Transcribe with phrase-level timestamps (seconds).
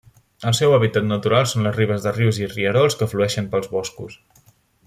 [0.51, 4.21] El seu hàbitat natural són les ribes de rius i rierols que flueixen pels boscos.